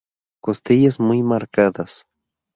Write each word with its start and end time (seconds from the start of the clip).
Costillas 0.41 0.99
muy 0.99 1.21
marcadas. 1.21 2.05